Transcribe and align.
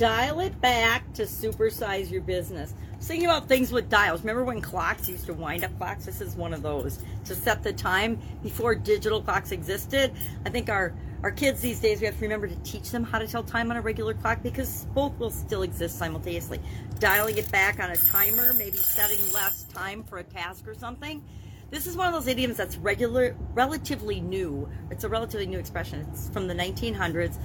dial 0.00 0.40
it 0.40 0.58
back 0.62 1.12
to 1.12 1.24
supersize 1.24 2.10
your 2.10 2.22
business. 2.22 2.72
I 2.94 2.96
was 2.96 3.06
thinking 3.06 3.26
about 3.26 3.48
things 3.48 3.70
with 3.70 3.90
dials. 3.90 4.20
Remember 4.20 4.44
when 4.44 4.62
clocks 4.62 5.10
used 5.10 5.26
to 5.26 5.34
wind 5.34 5.62
up 5.62 5.76
clocks? 5.76 6.06
This 6.06 6.22
is 6.22 6.36
one 6.36 6.54
of 6.54 6.62
those 6.62 7.00
to 7.26 7.34
set 7.34 7.62
the 7.62 7.74
time 7.74 8.18
before 8.42 8.74
digital 8.74 9.20
clocks 9.20 9.52
existed. 9.52 10.14
I 10.46 10.48
think 10.48 10.70
our 10.70 10.94
our 11.22 11.30
kids 11.30 11.60
these 11.60 11.80
days 11.80 12.00
we 12.00 12.06
have 12.06 12.16
to 12.16 12.22
remember 12.22 12.48
to 12.48 12.56
teach 12.62 12.90
them 12.90 13.04
how 13.04 13.18
to 13.18 13.26
tell 13.26 13.42
time 13.42 13.70
on 13.70 13.76
a 13.76 13.82
regular 13.82 14.14
clock 14.14 14.42
because 14.42 14.86
both 14.94 15.18
will 15.18 15.30
still 15.30 15.60
exist 15.60 15.98
simultaneously. 15.98 16.60
Dialing 16.98 17.36
it 17.36 17.52
back 17.52 17.78
on 17.78 17.90
a 17.90 17.96
timer, 17.96 18.54
maybe 18.54 18.78
setting 18.78 19.20
less 19.34 19.64
time 19.64 20.02
for 20.02 20.16
a 20.16 20.24
task 20.24 20.66
or 20.66 20.74
something. 20.74 21.22
This 21.68 21.86
is 21.86 21.94
one 21.94 22.06
of 22.06 22.14
those 22.14 22.26
idioms 22.26 22.56
that's 22.56 22.78
regular, 22.78 23.36
relatively 23.52 24.22
new. 24.22 24.66
It's 24.90 25.04
a 25.04 25.10
relatively 25.10 25.46
new 25.46 25.58
expression. 25.58 26.06
It's 26.10 26.30
from 26.30 26.46
the 26.46 26.54
1900s. 26.54 27.36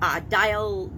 Uh, 0.00 0.20
dial 0.28 0.92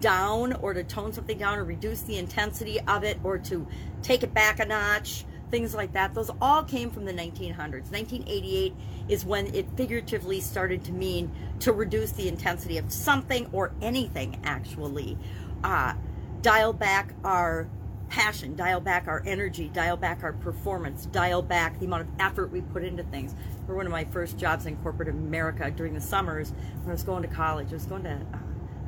down 0.00 0.54
or 0.54 0.74
to 0.74 0.82
tone 0.82 1.12
something 1.12 1.38
down 1.38 1.58
or 1.58 1.64
reduce 1.64 2.02
the 2.02 2.18
intensity 2.18 2.80
of 2.80 3.04
it 3.04 3.18
or 3.22 3.38
to 3.38 3.66
take 4.02 4.22
it 4.22 4.32
back 4.34 4.58
a 4.58 4.64
notch, 4.64 5.24
things 5.50 5.74
like 5.74 5.92
that. 5.92 6.14
Those 6.14 6.30
all 6.40 6.62
came 6.62 6.90
from 6.90 7.04
the 7.04 7.12
1900s. 7.12 7.90
1988 7.90 8.74
is 9.08 9.24
when 9.24 9.54
it 9.54 9.66
figuratively 9.76 10.40
started 10.40 10.84
to 10.84 10.92
mean 10.92 11.30
to 11.60 11.72
reduce 11.72 12.12
the 12.12 12.28
intensity 12.28 12.78
of 12.78 12.92
something 12.92 13.48
or 13.52 13.72
anything, 13.82 14.40
actually. 14.44 15.18
Uh, 15.62 15.94
dial 16.42 16.72
back 16.72 17.14
our 17.24 17.68
passion, 18.08 18.56
dial 18.56 18.80
back 18.80 19.06
our 19.06 19.22
energy, 19.24 19.70
dial 19.72 19.96
back 19.96 20.22
our 20.22 20.32
performance, 20.32 21.06
dial 21.06 21.42
back 21.42 21.78
the 21.78 21.86
amount 21.86 22.02
of 22.02 22.08
effort 22.18 22.50
we 22.50 22.60
put 22.60 22.84
into 22.84 23.02
things. 23.04 23.34
For 23.66 23.76
one 23.76 23.86
of 23.86 23.92
my 23.92 24.04
first 24.04 24.36
jobs 24.36 24.66
in 24.66 24.76
corporate 24.78 25.08
America 25.08 25.70
during 25.70 25.94
the 25.94 26.00
summers 26.00 26.52
when 26.80 26.90
I 26.90 26.92
was 26.92 27.04
going 27.04 27.22
to 27.22 27.28
college, 27.28 27.70
I 27.70 27.74
was 27.74 27.86
going 27.86 28.02
to 28.04 28.10
uh, 28.10 28.38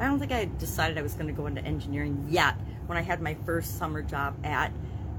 I 0.02 0.06
don't 0.06 0.19
think 0.19 0.33
I 0.33 0.47
decided 0.59 0.98
I 0.98 1.02
was 1.02 1.15
going 1.15 1.29
to 1.29 1.33
go 1.33 1.47
into 1.47 1.65
engineering 1.65 2.27
yet 2.29 2.56
when 2.87 2.98
I 2.98 3.02
had 3.02 3.23
my 3.23 3.34
first 3.47 3.79
summer 3.79 4.02
job 4.02 4.34
at 4.45 4.73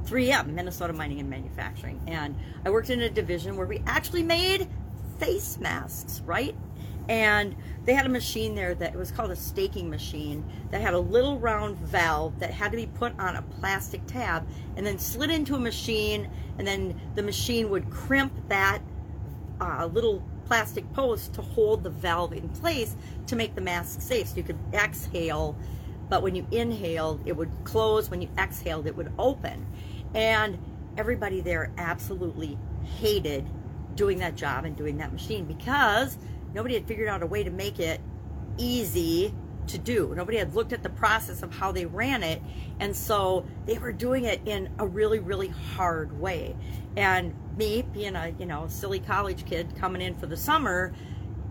3M, 0.03 0.47
Minnesota 0.47 0.91
Mining 0.91 1.21
and 1.21 1.29
Manufacturing. 1.29 2.01
And 2.05 2.35
I 2.65 2.69
worked 2.69 2.89
in 2.89 2.99
a 2.99 3.09
division 3.09 3.55
where 3.55 3.65
we 3.65 3.81
actually 3.87 4.23
made 4.23 4.67
face 5.19 5.57
masks, 5.57 6.21
right? 6.25 6.53
And 7.07 7.55
they 7.85 7.93
had 7.93 8.05
a 8.05 8.09
machine 8.09 8.55
there 8.55 8.75
that 8.75 8.93
was 8.93 9.09
called 9.09 9.31
a 9.31 9.37
staking 9.37 9.89
machine 9.89 10.43
that 10.71 10.81
had 10.81 10.93
a 10.93 10.99
little 10.99 11.39
round 11.39 11.77
valve 11.77 12.37
that 12.39 12.51
had 12.51 12.71
to 12.71 12.77
be 12.77 12.87
put 12.87 13.17
on 13.17 13.37
a 13.37 13.41
plastic 13.41 14.05
tab 14.05 14.45
and 14.75 14.85
then 14.85 14.99
slid 14.99 15.29
into 15.29 15.55
a 15.55 15.59
machine, 15.59 16.29
and 16.57 16.67
then 16.67 16.99
the 17.15 17.23
machine 17.23 17.69
would 17.69 17.89
crimp 17.89 18.33
that 18.49 18.79
uh, 19.61 19.85
little 19.85 20.21
plastic 20.53 20.93
post 20.93 21.33
to 21.33 21.41
hold 21.41 21.83
the 21.83 21.89
valve 21.89 22.31
in 22.31 22.47
place 22.47 22.95
to 23.25 23.35
make 23.35 23.55
the 23.55 23.61
mask 23.61 23.99
safe. 23.99 24.27
So 24.27 24.35
you 24.35 24.43
could 24.43 24.59
exhale, 24.71 25.57
but 26.09 26.21
when 26.21 26.35
you 26.35 26.45
inhaled, 26.51 27.21
it 27.25 27.35
would 27.35 27.49
close. 27.63 28.11
When 28.11 28.21
you 28.21 28.29
exhaled, 28.37 28.85
it 28.85 28.95
would 28.95 29.11
open. 29.17 29.65
And 30.13 30.59
everybody 30.95 31.41
there 31.41 31.71
absolutely 31.79 32.55
hated 32.99 33.49
doing 33.95 34.19
that 34.19 34.35
job 34.35 34.63
and 34.65 34.75
doing 34.75 34.97
that 34.97 35.11
machine 35.11 35.45
because 35.45 36.19
nobody 36.53 36.75
had 36.75 36.87
figured 36.87 37.07
out 37.07 37.23
a 37.23 37.25
way 37.25 37.43
to 37.43 37.49
make 37.49 37.79
it 37.79 37.99
easy 38.59 39.33
to 39.65 39.79
do. 39.79 40.13
Nobody 40.15 40.37
had 40.37 40.53
looked 40.53 40.71
at 40.71 40.83
the 40.83 40.89
process 40.89 41.41
of 41.41 41.51
how 41.51 41.71
they 41.71 41.87
ran 41.87 42.21
it. 42.21 42.43
And 42.79 42.95
so 42.95 43.43
they 43.65 43.79
were 43.79 43.91
doing 43.91 44.25
it 44.25 44.39
in 44.45 44.69
a 44.77 44.85
really, 44.85 45.17
really 45.17 45.47
hard 45.47 46.19
way. 46.19 46.55
And 46.95 47.33
me, 47.57 47.83
being 47.93 48.15
a, 48.15 48.33
you 48.39 48.45
know, 48.45 48.67
silly 48.67 48.99
college 48.99 49.45
kid 49.45 49.75
coming 49.75 50.01
in 50.01 50.15
for 50.15 50.25
the 50.25 50.37
summer, 50.37 50.93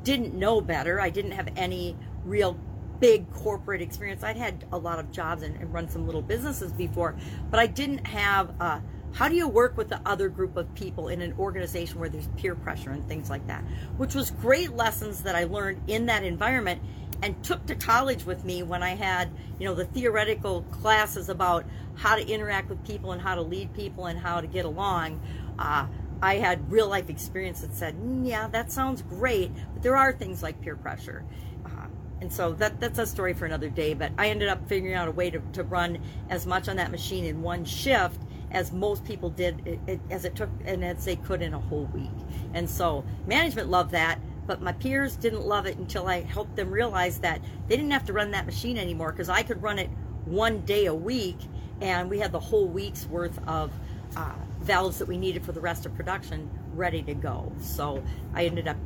didn't 0.02 0.34
know 0.34 0.60
better. 0.60 1.00
I 1.00 1.10
didn't 1.10 1.32
have 1.32 1.48
any 1.56 1.96
real 2.24 2.58
big 3.00 3.30
corporate 3.32 3.82
experience. 3.82 4.22
I'd 4.22 4.36
had 4.36 4.64
a 4.72 4.78
lot 4.78 4.98
of 4.98 5.10
jobs 5.10 5.42
and, 5.42 5.56
and 5.56 5.72
run 5.72 5.88
some 5.88 6.06
little 6.06 6.22
businesses 6.22 6.72
before, 6.72 7.16
but 7.50 7.58
I 7.58 7.66
didn't 7.66 8.06
have 8.06 8.52
uh, 8.60 8.80
how 9.12 9.28
do 9.28 9.36
you 9.36 9.46
work 9.46 9.76
with 9.76 9.88
the 9.88 10.00
other 10.06 10.28
group 10.28 10.56
of 10.56 10.74
people 10.74 11.08
in 11.08 11.20
an 11.20 11.34
organization 11.38 12.00
where 12.00 12.08
there's 12.08 12.28
peer 12.36 12.54
pressure 12.54 12.90
and 12.90 13.06
things 13.08 13.28
like 13.28 13.46
that, 13.46 13.62
which 13.98 14.14
was 14.14 14.30
great 14.30 14.72
lessons 14.72 15.22
that 15.24 15.36
I 15.36 15.44
learned 15.44 15.82
in 15.86 16.06
that 16.06 16.24
environment 16.24 16.80
and 17.22 17.42
took 17.44 17.64
to 17.66 17.74
college 17.74 18.24
with 18.24 18.44
me 18.44 18.62
when 18.62 18.82
I 18.82 18.96
had, 18.96 19.30
you 19.58 19.66
know, 19.66 19.74
the 19.74 19.84
theoretical 19.84 20.62
classes 20.70 21.28
about 21.28 21.64
how 21.94 22.16
to 22.16 22.26
interact 22.26 22.70
with 22.70 22.84
people 22.86 23.12
and 23.12 23.20
how 23.20 23.34
to 23.34 23.42
lead 23.42 23.74
people 23.74 24.06
and 24.06 24.18
how 24.18 24.40
to 24.40 24.46
get 24.46 24.64
along. 24.64 25.20
Uh, 25.58 25.86
I 26.22 26.36
had 26.36 26.70
real 26.70 26.88
life 26.88 27.10
experience 27.10 27.62
that 27.62 27.74
said, 27.74 27.96
mm, 27.96 28.26
yeah, 28.26 28.46
that 28.48 28.70
sounds 28.70 29.02
great, 29.02 29.50
but 29.74 29.82
there 29.82 29.96
are 29.96 30.12
things 30.12 30.42
like 30.42 30.60
peer 30.60 30.76
pressure. 30.76 31.24
Uh, 31.66 31.86
and 32.20 32.32
so 32.32 32.52
that, 32.54 32.78
that's 32.78 32.98
a 32.98 33.06
story 33.06 33.34
for 33.34 33.44
another 33.44 33.68
day, 33.68 33.94
but 33.94 34.12
I 34.16 34.28
ended 34.28 34.48
up 34.48 34.68
figuring 34.68 34.94
out 34.94 35.08
a 35.08 35.12
way 35.12 35.30
to, 35.30 35.40
to 35.54 35.64
run 35.64 35.98
as 36.30 36.46
much 36.46 36.68
on 36.68 36.76
that 36.76 36.92
machine 36.92 37.24
in 37.24 37.42
one 37.42 37.64
shift 37.64 38.20
as 38.52 38.70
most 38.70 39.04
people 39.04 39.30
did, 39.30 39.66
it, 39.66 39.80
it, 39.86 40.00
as 40.10 40.24
it 40.24 40.36
took 40.36 40.50
and 40.64 40.84
as 40.84 41.04
they 41.04 41.16
could 41.16 41.42
in 41.42 41.54
a 41.54 41.58
whole 41.58 41.86
week. 41.86 42.10
And 42.54 42.68
so 42.70 43.04
management 43.26 43.68
loved 43.68 43.90
that, 43.92 44.20
but 44.46 44.60
my 44.60 44.72
peers 44.72 45.16
didn't 45.16 45.44
love 45.44 45.66
it 45.66 45.76
until 45.78 46.06
I 46.06 46.20
helped 46.20 46.54
them 46.54 46.70
realize 46.70 47.18
that 47.20 47.40
they 47.66 47.76
didn't 47.76 47.90
have 47.90 48.04
to 48.06 48.12
run 48.12 48.30
that 48.32 48.46
machine 48.46 48.78
anymore 48.78 49.10
because 49.10 49.28
I 49.28 49.42
could 49.42 49.62
run 49.62 49.78
it 49.78 49.88
one 50.24 50.60
day 50.60 50.86
a 50.86 50.94
week, 50.94 51.38
and 51.80 52.08
we 52.08 52.18
had 52.18 52.30
the 52.30 52.40
whole 52.40 52.68
week's 52.68 53.06
worth 53.06 53.38
of 53.48 53.72
uh, 54.16 54.34
valves 54.62 54.98
that 54.98 55.08
we 55.08 55.16
needed 55.16 55.44
for 55.44 55.52
the 55.52 55.60
rest 55.60 55.86
of 55.86 55.94
production 55.94 56.50
ready 56.74 57.02
to 57.02 57.14
go. 57.14 57.52
So 57.60 58.02
I 58.34 58.46
ended 58.46 58.68
up 58.68 58.76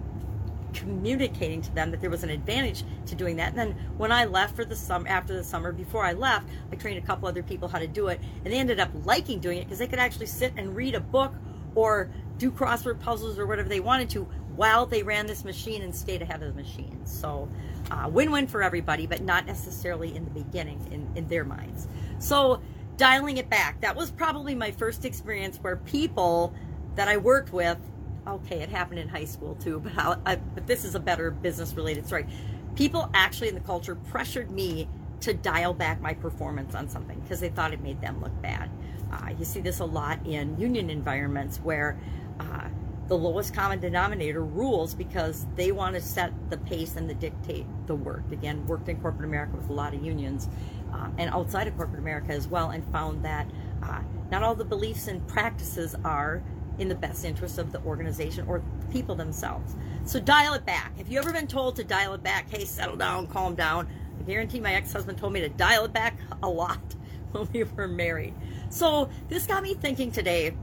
communicating 0.74 1.62
to 1.62 1.74
them 1.74 1.90
that 1.90 2.00
there 2.00 2.10
was 2.10 2.22
an 2.22 2.30
advantage 2.30 2.84
to 3.06 3.14
doing 3.14 3.36
that. 3.36 3.50
And 3.50 3.58
then 3.58 3.70
when 3.96 4.12
I 4.12 4.26
left 4.26 4.54
for 4.54 4.64
the 4.64 4.76
summer, 4.76 5.08
after 5.08 5.34
the 5.34 5.44
summer, 5.44 5.72
before 5.72 6.04
I 6.04 6.12
left, 6.12 6.48
I 6.70 6.76
trained 6.76 6.98
a 7.02 7.06
couple 7.06 7.28
other 7.28 7.42
people 7.42 7.66
how 7.68 7.78
to 7.78 7.86
do 7.86 8.08
it, 8.08 8.20
and 8.44 8.52
they 8.52 8.58
ended 8.58 8.78
up 8.78 8.90
liking 9.04 9.40
doing 9.40 9.58
it 9.58 9.64
because 9.64 9.78
they 9.78 9.86
could 9.86 9.98
actually 9.98 10.26
sit 10.26 10.52
and 10.56 10.76
read 10.76 10.94
a 10.94 11.00
book 11.00 11.32
or 11.74 12.10
do 12.38 12.50
crossword 12.50 13.00
puzzles 13.00 13.38
or 13.38 13.46
whatever 13.46 13.68
they 13.68 13.80
wanted 13.80 14.10
to 14.10 14.24
while 14.54 14.86
they 14.86 15.02
ran 15.02 15.26
this 15.26 15.44
machine 15.44 15.82
and 15.82 15.94
stayed 15.94 16.22
ahead 16.22 16.42
of 16.42 16.54
the 16.54 16.62
machine. 16.62 17.04
So, 17.04 17.48
uh, 17.90 18.08
win-win 18.10 18.46
for 18.46 18.62
everybody, 18.62 19.06
but 19.06 19.22
not 19.22 19.46
necessarily 19.46 20.14
in 20.14 20.24
the 20.24 20.30
beginning 20.30 20.86
in, 20.90 21.08
in 21.14 21.28
their 21.28 21.44
minds. 21.44 21.88
So 22.18 22.60
dialing 22.96 23.36
it 23.36 23.48
back. 23.50 23.80
That 23.80 23.96
was 23.96 24.10
probably 24.10 24.54
my 24.54 24.70
first 24.70 25.04
experience 25.04 25.58
where 25.58 25.76
people 25.76 26.54
that 26.94 27.08
I 27.08 27.16
worked 27.16 27.52
with, 27.52 27.78
okay, 28.26 28.60
it 28.60 28.68
happened 28.68 28.98
in 28.98 29.08
high 29.08 29.24
school 29.24 29.54
too, 29.56 29.80
but, 29.80 30.20
I, 30.26 30.36
but 30.36 30.66
this 30.66 30.84
is 30.84 30.94
a 30.94 31.00
better 31.00 31.30
business 31.30 31.74
related 31.74 32.06
story. 32.06 32.26
People 32.74 33.10
actually 33.14 33.48
in 33.48 33.54
the 33.54 33.60
culture 33.60 33.94
pressured 33.94 34.50
me 34.50 34.88
to 35.20 35.34
dial 35.34 35.72
back 35.72 36.00
my 36.00 36.12
performance 36.14 36.74
on 36.74 36.88
something 36.88 37.18
because 37.20 37.40
they 37.40 37.48
thought 37.48 37.72
it 37.72 37.80
made 37.80 38.00
them 38.00 38.20
look 38.20 38.42
bad. 38.42 38.70
Uh, 39.12 39.30
you 39.38 39.44
see 39.44 39.60
this 39.60 39.78
a 39.80 39.84
lot 39.84 40.24
in 40.26 40.58
union 40.58 40.90
environments 40.90 41.58
where 41.58 41.98
uh, 42.40 42.68
the 43.08 43.16
lowest 43.16 43.54
common 43.54 43.78
denominator 43.78 44.44
rules 44.44 44.94
because 44.94 45.46
they 45.54 45.70
want 45.70 45.94
to 45.94 46.00
set 46.00 46.32
the 46.50 46.56
pace 46.58 46.96
and 46.96 47.08
the 47.08 47.14
dictate 47.14 47.66
the 47.86 47.94
work. 47.94 48.24
Again, 48.32 48.66
worked 48.66 48.88
in 48.88 49.00
corporate 49.00 49.28
America 49.28 49.56
with 49.56 49.70
a 49.70 49.72
lot 49.72 49.94
of 49.94 50.04
unions 50.04 50.48
uh, 50.96 51.08
and 51.18 51.30
outside 51.30 51.66
of 51.66 51.76
corporate 51.76 52.00
America 52.00 52.32
as 52.32 52.48
well, 52.48 52.70
and 52.70 52.84
found 52.92 53.24
that 53.24 53.46
uh, 53.82 54.00
not 54.30 54.42
all 54.42 54.54
the 54.54 54.64
beliefs 54.64 55.08
and 55.08 55.26
practices 55.28 55.94
are 56.04 56.42
in 56.78 56.88
the 56.88 56.94
best 56.94 57.24
interest 57.24 57.58
of 57.58 57.72
the 57.72 57.80
organization 57.82 58.46
or 58.48 58.62
the 58.80 58.86
people 58.88 59.14
themselves. 59.14 59.76
So 60.04 60.20
dial 60.20 60.54
it 60.54 60.66
back. 60.66 60.96
Have 60.98 61.08
you 61.08 61.18
ever 61.18 61.32
been 61.32 61.46
told 61.46 61.76
to 61.76 61.84
dial 61.84 62.14
it 62.14 62.22
back? 62.22 62.50
Hey, 62.50 62.64
settle 62.64 62.96
down, 62.96 63.26
calm 63.26 63.54
down. 63.54 63.88
I 64.18 64.22
guarantee 64.22 64.60
my 64.60 64.74
ex-husband 64.74 65.18
told 65.18 65.32
me 65.32 65.40
to 65.40 65.48
dial 65.48 65.84
it 65.84 65.92
back 65.92 66.18
a 66.42 66.48
lot 66.48 66.94
when 67.32 67.48
we 67.52 67.64
were 67.64 67.88
married. 67.88 68.34
So 68.70 69.08
this 69.28 69.46
got 69.46 69.62
me 69.62 69.74
thinking 69.74 70.10
today. 70.10 70.56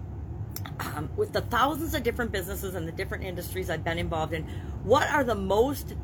Um, 0.79 1.09
with 1.15 1.33
the 1.33 1.41
thousands 1.41 1.93
of 1.93 2.03
different 2.03 2.31
businesses 2.31 2.73
and 2.75 2.87
the 2.87 2.91
different 2.91 3.23
industries 3.23 3.69
I've 3.69 3.83
been 3.83 3.97
involved 3.97 4.33
in, 4.33 4.43
what 4.83 5.09
are 5.09 5.23
the 5.23 5.35
most 5.35 5.95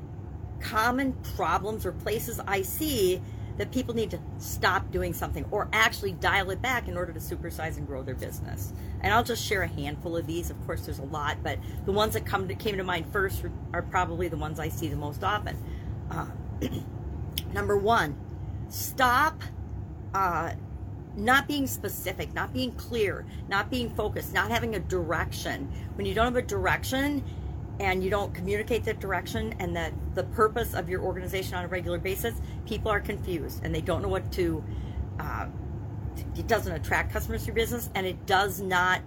common 0.60 1.14
problems 1.36 1.86
or 1.86 1.92
places 1.92 2.40
I 2.46 2.62
see 2.62 3.22
that 3.60 3.72
people 3.72 3.94
need 3.94 4.10
to 4.10 4.20
stop 4.38 4.90
doing 4.90 5.14
something 5.14 5.46
or 5.52 5.68
actually 5.74 6.14
dial 6.14 6.50
it 6.50 6.62
back 6.62 6.88
in 6.88 6.96
order 6.96 7.12
to 7.12 7.20
supersize 7.20 7.76
and 7.76 7.86
grow 7.86 8.02
their 8.02 8.16
business. 8.16 8.74
And 9.02 9.14
I'll 9.14 9.24
just 9.24 9.46
share 9.46 9.64
a 9.64 9.68
handful 9.68 10.16
of 10.16 10.26
these. 10.26 10.50
Of 10.50 10.66
course, 10.66 10.86
there's 10.86 11.00
a 11.00 11.04
lot, 11.04 11.44
but 11.44 11.60
the 11.86 11.92
ones 11.92 12.14
that 12.14 12.26
come 12.26 12.48
to, 12.48 12.56
came 12.56 12.78
to 12.78 12.86
mind 12.86 13.12
first 13.12 13.44
are 13.74 13.82
probably 13.82 14.30
the 14.30 14.38
ones 14.38 14.62
I 14.62 14.70
see 14.70 14.88
the 14.88 14.96
most 14.96 15.26
often. 15.26 15.58
Uh, 16.10 16.28
number 17.54 17.78
one, 17.78 18.18
stop 18.70 19.44
uh, 20.14 20.54
not 21.18 21.46
being 21.46 21.68
specific, 21.68 22.34
not 22.34 22.54
being 22.54 22.72
clear, 22.72 23.26
not 23.50 23.70
being 23.70 23.90
focused, 23.90 24.34
not 24.34 24.50
having 24.50 24.76
a 24.76 24.80
direction. 24.80 25.70
When 25.96 26.06
you 26.06 26.14
don't 26.14 26.26
have 26.26 26.38
a 26.38 26.42
direction, 26.42 27.26
and 27.80 28.04
you 28.04 28.10
don't 28.10 28.34
communicate 28.34 28.84
that 28.86 29.00
direction 29.00 29.56
and 29.60 29.76
that 29.76 29.94
the 30.14 30.24
purpose 30.24 30.74
of 30.74 30.90
your 30.90 31.02
organization 31.02 31.56
on 31.56 31.64
a 31.64 31.68
regular 31.68 31.98
basis, 31.98 32.36
people 32.68 32.92
are 32.92 33.00
confused 33.00 33.62
and 33.64 33.74
they 33.74 33.82
don't 33.82 34.02
know 34.02 34.10
what 34.10 34.32
to. 34.34 34.64
Uh, 35.20 35.48
it 36.38 36.48
doesn't 36.48 36.74
attract 36.74 37.14
customers 37.14 37.42
to 37.42 37.48
your 37.48 37.56
business, 37.56 37.90
and 37.96 38.06
it 38.06 38.26
does 38.26 38.60
not 38.60 39.02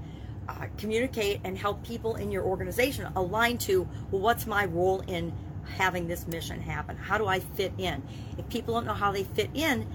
uh, 0.49 0.67
communicate 0.79 1.41
and 1.45 1.57
help 1.57 1.85
people 1.85 2.17
in 2.17 2.31
your 2.31 2.45
organization 2.45 3.11
align 3.17 3.59
to 3.59 3.89
well, 4.11 4.23
what's 4.23 4.47
my 4.47 4.65
role 4.65 5.01
in 5.01 5.33
having 5.77 6.09
this 6.09 6.27
mission 6.27 6.61
happen? 6.61 6.97
How 6.97 7.19
do 7.19 7.27
I 7.27 7.41
fit 7.41 7.73
in? 7.79 8.03
If 8.39 8.49
people 8.49 8.75
don't 8.75 8.87
know 8.87 8.95
how 8.95 9.13
they 9.13 9.25
fit 9.25 9.51
in, 9.55 9.87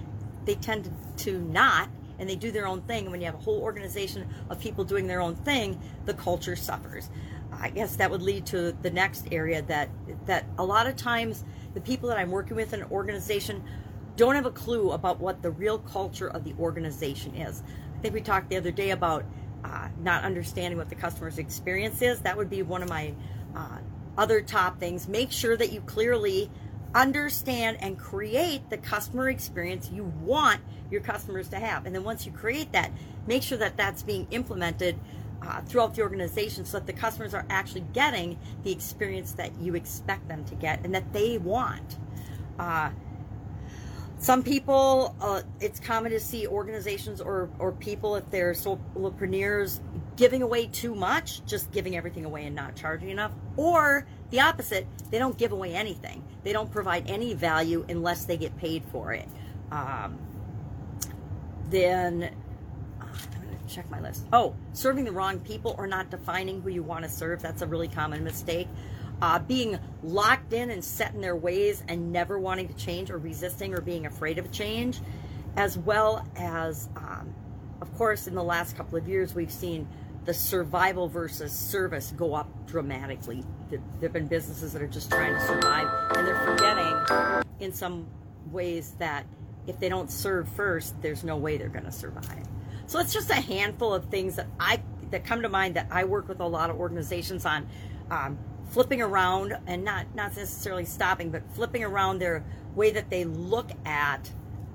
they 0.46 0.56
tend 0.56 0.92
to 1.18 1.40
not 1.42 1.90
and 2.20 2.30
they 2.30 2.36
do 2.36 2.52
their 2.52 2.68
own 2.68 2.82
thing. 2.82 3.04
And 3.04 3.12
when 3.12 3.22
you 3.22 3.26
have 3.26 3.36
a 3.36 3.40
whole 3.40 3.62
organization 3.62 4.28
of 4.50 4.60
people 4.60 4.84
doing 4.84 5.08
their 5.08 5.22
own 5.22 5.36
thing, 5.36 5.80
the 6.06 6.14
culture 6.14 6.56
suffers. 6.56 7.10
I 7.52 7.70
guess 7.70 7.96
that 7.98 8.12
would 8.12 8.22
lead 8.22 8.46
to 8.48 8.72
the 8.82 8.90
next 8.90 9.28
area 9.32 9.62
that 9.64 9.90
that 10.26 10.46
a 10.58 10.64
lot 10.64 10.88
of 10.88 10.96
times 10.96 11.44
the 11.74 11.82
people 11.82 12.10
that 12.10 12.18
I'm 12.18 12.32
working 12.32 12.56
with 12.56 12.74
in 12.74 12.82
an 12.82 12.92
organization 12.92 13.64
don't 14.16 14.36
have 14.36 14.46
a 14.46 14.52
clue 14.52 14.92
about 14.92 15.20
what 15.20 15.42
the 15.42 15.52
real 15.52 15.78
culture 15.80 16.28
of 16.28 16.44
the 16.44 16.54
organization 16.60 17.36
is. 17.36 17.62
I 17.98 18.02
think 18.02 18.14
we 18.14 18.22
talked 18.22 18.50
the 18.50 18.58
other 18.58 18.72
day 18.72 18.92
about 18.92 19.24
uh, 19.64 19.90
not 20.02 20.24
understanding 20.24 20.78
what 20.78 20.90
the 20.90 20.96
customer's 20.96 21.38
experience 21.38 22.02
is. 22.02 22.20
That 22.22 22.36
would 22.38 22.50
be 22.50 22.64
one 22.64 22.82
of 22.82 22.90
my 22.90 23.14
uh, 23.56 23.78
other 24.18 24.42
top 24.42 24.80
things. 24.80 25.08
Make 25.08 25.32
sure 25.32 25.56
that 25.58 25.72
you 25.72 25.82
clearly 25.82 26.50
understand 26.96 27.78
and 27.82 27.98
create 27.98 28.70
the 28.70 28.78
customer 28.78 29.30
experience 29.30 29.90
you 29.92 30.06
want 30.22 30.62
your 30.90 31.02
customers 31.02 31.50
to 31.50 31.60
have. 31.60 31.86
And 31.86 31.94
then 31.94 32.04
once 32.04 32.26
you 32.26 32.32
create 32.32 32.72
that, 32.72 32.92
make 33.28 33.44
sure 33.44 33.58
that 33.58 33.78
that's 33.78 34.04
being 34.04 34.28
implemented 34.32 34.98
uh, 35.42 35.62
throughout 35.62 35.96
the 35.96 36.02
organization 36.02 36.66
so 36.66 36.80
that 36.80 36.88
the 36.88 36.94
customers 36.94 37.34
are 37.34 37.46
actually 37.50 37.86
getting 37.94 38.38
the 38.64 38.72
experience 38.72 39.34
that 39.34 39.58
you 39.60 39.76
expect 39.76 40.28
them 40.28 40.44
to 40.46 40.56
get 40.56 40.84
and 40.84 40.94
that 40.94 41.14
they 41.14 41.38
want. 41.38 41.98
Uh, 42.60 42.90
some 44.20 44.42
people, 44.42 45.16
uh, 45.22 45.44
it's 45.60 45.80
common 45.80 46.12
to 46.12 46.20
see 46.20 46.48
organizations 46.48 47.22
or, 47.22 47.50
or 47.60 47.72
people, 47.72 48.16
if 48.16 48.30
they're 48.32 48.54
solopreneurs, 48.54 49.80
giving 50.16 50.42
away 50.42 50.66
too 50.66 50.96
much, 50.96 51.46
just 51.46 51.72
giving 51.72 51.96
everything 51.96 52.26
away 52.26 52.46
and 52.46 52.56
not 52.56 52.76
charging 52.76 53.10
enough. 53.10 53.32
Or 53.58 54.08
the 54.32 54.40
opposite, 54.40 54.88
they 55.12 55.20
don't 55.20 55.38
give 55.38 55.52
away 55.52 55.76
anything. 55.76 56.24
They 56.44 56.52
don't 56.52 56.72
provide 56.72 57.08
any 57.08 57.36
value 57.36 57.86
unless 57.88 58.26
they 58.26 58.38
get 58.38 58.58
paid 58.58 58.84
for 58.92 59.14
it. 59.14 59.28
Um, 59.72 60.18
then 61.70 62.36
check 63.68 63.90
my 63.90 64.00
list. 64.00 64.26
Oh, 64.34 64.56
serving 64.74 65.06
the 65.06 65.12
wrong 65.12 65.40
people 65.40 65.76
or 65.78 65.88
not 65.88 66.10
defining 66.10 66.62
who 66.62 66.70
you 66.70 66.84
want 66.84 67.04
to 67.04 67.10
serve. 67.10 67.42
That's 67.42 67.62
a 67.62 67.68
really 67.68 67.88
common 67.88 68.24
mistake. 68.24 68.68
Uh, 69.22 69.40
being 69.40 69.80
locked 70.04 70.54
in 70.54 70.70
and 70.70 70.84
set 70.84 71.14
in 71.14 71.22
their 71.22 71.36
ways 71.36 71.84
and 71.88 72.12
never 72.12 72.38
wanting 72.38 72.68
to 72.68 72.74
change 72.76 73.10
or 73.10 73.18
resisting 73.18 73.74
or 73.74 73.82
being 73.82 74.06
afraid 74.06 74.38
of 74.38 74.52
change, 74.52 75.00
as 75.56 75.78
well 75.78 76.28
as, 76.36 76.88
um, 76.96 77.34
of 77.82 77.92
course, 77.98 78.28
in 78.28 78.36
the 78.36 78.44
last 78.44 78.78
couple 78.78 78.98
of 78.98 79.08
years, 79.08 79.34
we've 79.34 79.52
seen 79.52 79.88
the 80.26 80.34
survival 80.34 81.08
versus 81.08 81.52
service 81.52 82.14
go 82.16 82.36
up 82.36 82.50
dramatically. 82.68 83.44
There 83.70 83.80
have 84.02 84.14
been 84.14 84.28
businesses 84.28 84.74
that 84.74 84.82
are 84.82 84.88
just 84.88 85.10
trying 85.10 85.34
to 85.34 85.42
survive 85.42 85.88
and 86.16 86.28
they're 86.28 86.46
forgetting 86.46 87.44
in 87.60 87.72
some 87.72 88.08
ways 88.52 88.94
that 89.00 89.26
if 89.68 89.80
they 89.80 89.90
don't 89.90 90.12
serve 90.12 90.50
first, 90.50 91.02
there's 91.02 91.24
no 91.24 91.38
way 91.38 91.58
they're 91.58 91.70
going 91.70 91.86
to 91.86 91.92
survive. 91.92 92.46
So 92.88 93.00
it's 93.00 93.14
just 93.14 93.30
a 93.30 93.36
handful 93.36 93.94
of 93.94 94.06
things 94.06 94.38
that 94.38 94.48
I 94.60 94.82
that 95.12 95.26
come 95.26 95.42
to 95.42 95.50
mind 95.50 95.76
that 95.76 95.88
I 95.92 96.06
work 96.06 96.28
with 96.28 96.40
a 96.40 96.48
lot 96.48 96.70
of 96.70 96.78
organizations 96.78 97.46
on 97.46 97.68
um, 98.10 98.38
flipping 98.72 99.02
around 99.02 99.58
and 99.68 99.84
not 99.84 100.08
not 100.16 100.36
necessarily 100.36 100.86
stopping, 100.86 101.30
but 101.30 101.44
flipping 101.54 101.84
around 101.84 102.20
their 102.20 102.46
way 102.76 102.92
that 102.92 103.10
they 103.10 103.26
look 103.26 103.72
at 103.86 104.32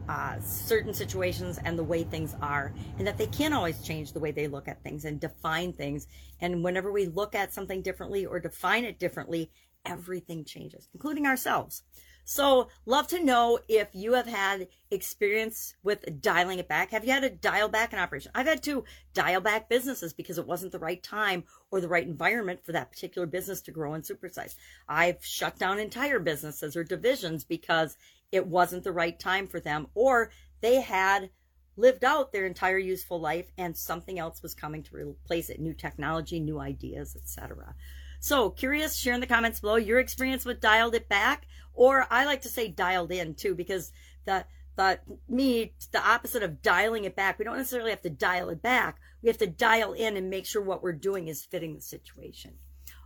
uh, 0.08 0.38
certain 0.40 0.92
situations 0.92 1.58
and 1.64 1.78
the 1.78 1.84
way 1.84 2.04
things 2.04 2.34
are, 2.42 2.74
and 2.98 3.06
that 3.06 3.16
they 3.16 3.26
can't 3.28 3.54
always 3.54 3.80
change 3.82 4.12
the 4.12 4.20
way 4.20 4.30
they 4.30 4.46
look 4.46 4.68
at 4.68 4.82
things 4.82 5.06
and 5.06 5.18
define 5.18 5.72
things. 5.72 6.06
And 6.40 6.62
whenever 6.62 6.92
we 6.92 7.06
look 7.06 7.34
at 7.34 7.54
something 7.54 7.80
differently 7.80 8.26
or 8.26 8.40
define 8.40 8.84
it 8.84 8.98
differently, 8.98 9.50
everything 9.86 10.44
changes, 10.44 10.88
including 10.92 11.26
ourselves. 11.26 11.82
So, 12.24 12.68
love 12.86 13.08
to 13.08 13.22
know 13.22 13.58
if 13.68 13.88
you 13.92 14.12
have 14.12 14.26
had 14.26 14.68
experience 14.90 15.74
with 15.82 16.22
dialing 16.22 16.60
it 16.60 16.68
back. 16.68 16.90
Have 16.90 17.04
you 17.04 17.10
had 17.10 17.22
to 17.22 17.30
dial 17.30 17.68
back 17.68 17.92
an 17.92 17.98
operation? 17.98 18.30
I've 18.34 18.46
had 18.46 18.62
to 18.64 18.84
dial 19.12 19.40
back 19.40 19.68
businesses 19.68 20.12
because 20.12 20.38
it 20.38 20.46
wasn't 20.46 20.72
the 20.72 20.78
right 20.78 21.02
time 21.02 21.44
or 21.70 21.80
the 21.80 21.88
right 21.88 22.06
environment 22.06 22.64
for 22.64 22.72
that 22.72 22.92
particular 22.92 23.26
business 23.26 23.60
to 23.62 23.72
grow 23.72 23.94
and 23.94 24.04
supersize. 24.04 24.54
I've 24.88 25.24
shut 25.24 25.58
down 25.58 25.78
entire 25.78 26.20
businesses 26.20 26.76
or 26.76 26.84
divisions 26.84 27.42
because 27.42 27.96
it 28.30 28.46
wasn't 28.46 28.84
the 28.84 28.92
right 28.92 29.18
time 29.18 29.46
for 29.48 29.60
them 29.60 29.88
or 29.94 30.30
they 30.60 30.80
had 30.80 31.30
lived 31.76 32.04
out 32.04 32.32
their 32.32 32.46
entire 32.46 32.78
useful 32.78 33.20
life 33.20 33.50
and 33.58 33.76
something 33.76 34.18
else 34.18 34.42
was 34.42 34.54
coming 34.54 34.82
to 34.82 34.96
replace 34.96 35.50
it 35.50 35.60
new 35.60 35.72
technology 35.72 36.38
new 36.38 36.60
ideas 36.60 37.16
etc 37.16 37.74
so 38.22 38.50
curious, 38.50 38.96
share 38.96 39.14
in 39.14 39.20
the 39.20 39.26
comments 39.26 39.58
below 39.58 39.74
your 39.74 39.98
experience 39.98 40.44
with 40.44 40.60
dialed 40.60 40.94
it 40.94 41.08
back, 41.08 41.48
or 41.74 42.06
I 42.08 42.24
like 42.24 42.42
to 42.42 42.48
say 42.48 42.68
dialed 42.68 43.10
in 43.10 43.34
too, 43.34 43.56
because 43.56 43.90
the 44.26 44.44
the 44.76 45.00
me 45.28 45.74
the 45.90 46.00
opposite 46.00 46.44
of 46.44 46.62
dialing 46.62 47.02
it 47.02 47.16
back. 47.16 47.36
We 47.36 47.44
don't 47.44 47.56
necessarily 47.56 47.90
have 47.90 48.02
to 48.02 48.10
dial 48.10 48.48
it 48.50 48.62
back. 48.62 49.00
We 49.22 49.28
have 49.28 49.38
to 49.38 49.48
dial 49.48 49.92
in 49.92 50.16
and 50.16 50.30
make 50.30 50.46
sure 50.46 50.62
what 50.62 50.84
we're 50.84 50.92
doing 50.92 51.26
is 51.26 51.44
fitting 51.44 51.74
the 51.74 51.80
situation. 51.80 52.52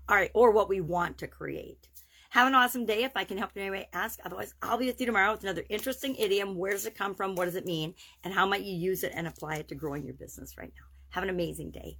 All 0.07 0.17
right, 0.17 0.31
or 0.35 0.51
what 0.51 0.69
we 0.69 0.83
want 0.83 1.17
to 1.19 1.27
create. 1.27 1.89
Have 2.29 2.47
an 2.47 2.55
awesome 2.55 2.85
day. 2.85 3.05
If 3.05 3.17
I 3.17 3.25
can 3.25 3.39
help 3.39 3.53
in 3.57 3.63
any 3.63 3.71
way, 3.71 3.89
ask. 3.95 4.21
Otherwise, 4.23 4.53
I'll 4.61 4.77
be 4.77 4.87
with 4.87 5.01
you 5.01 5.07
tomorrow 5.07 5.33
with 5.33 5.45
another 5.45 5.65
interesting 5.71 6.15
idiom. 6.17 6.57
Where 6.57 6.73
does 6.73 6.85
it 6.85 6.95
come 6.95 7.15
from? 7.15 7.37
What 7.37 7.47
does 7.47 7.57
it 7.57 7.65
mean? 7.65 7.95
And 8.23 8.35
how 8.35 8.45
might 8.45 8.65
you 8.65 8.77
use 8.77 9.03
it 9.03 9.13
and 9.15 9.27
apply 9.27 9.57
it 9.57 9.69
to 9.69 9.75
growing 9.75 10.05
your 10.05 10.15
business 10.15 10.59
right 10.59 10.73
now? 10.77 10.85
Have 11.09 11.23
an 11.23 11.31
amazing 11.31 11.71
day. 11.71 11.97